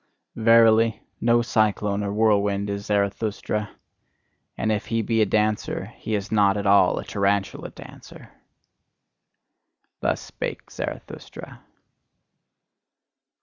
[0.35, 3.69] Verily, no cyclone or whirlwind is Zarathustra:
[4.57, 8.31] and if he be a dancer, he is not at all a tarantula dancer!
[9.99, 11.63] Thus spake Zarathustra.